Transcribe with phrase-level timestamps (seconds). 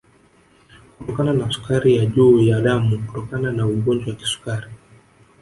[0.97, 4.69] Kutokana na sukari ya juu ya damu kutokana na ugonjwa wa kisukari